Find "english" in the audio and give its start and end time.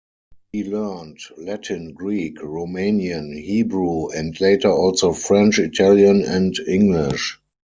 6.67-7.37